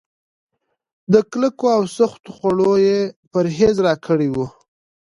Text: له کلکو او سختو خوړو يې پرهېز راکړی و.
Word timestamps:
له 1.11 1.19
کلکو 1.31 1.65
او 1.75 1.83
سختو 1.97 2.29
خوړو 2.35 2.73
يې 2.87 2.99
پرهېز 3.31 3.75
راکړی 3.87 4.29
و. 4.31 4.37